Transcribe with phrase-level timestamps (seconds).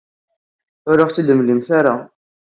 [0.89, 1.95] Ur aɣ-tt-id-temlamt ara.